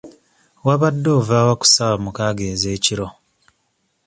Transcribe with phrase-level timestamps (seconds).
[0.67, 3.07] Wabadde ovaawa ku ssaawa mukaaga ez'ekiro?